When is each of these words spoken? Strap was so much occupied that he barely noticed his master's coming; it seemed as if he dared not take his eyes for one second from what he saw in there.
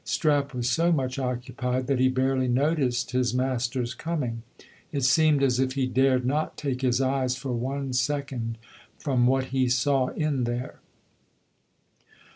Strap 0.03 0.55
was 0.55 0.67
so 0.67 0.91
much 0.91 1.19
occupied 1.19 1.85
that 1.85 1.99
he 1.99 2.07
barely 2.07 2.47
noticed 2.47 3.11
his 3.11 3.35
master's 3.35 3.93
coming; 3.93 4.41
it 4.91 5.03
seemed 5.03 5.43
as 5.43 5.59
if 5.59 5.73
he 5.73 5.85
dared 5.85 6.25
not 6.25 6.57
take 6.57 6.81
his 6.81 6.99
eyes 6.99 7.35
for 7.35 7.53
one 7.53 7.93
second 7.93 8.57
from 8.97 9.27
what 9.27 9.49
he 9.53 9.69
saw 9.69 10.07
in 10.07 10.45
there. 10.45 10.79